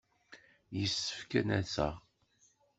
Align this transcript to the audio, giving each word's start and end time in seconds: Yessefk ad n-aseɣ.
Yessefk 0.77 1.31
ad 1.39 1.45
n-aseɣ. 1.47 1.95